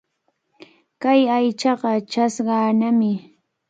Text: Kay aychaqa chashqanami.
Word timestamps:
Kay 1.01 1.21
aychaqa 1.35 1.91
chashqanami. 2.11 3.11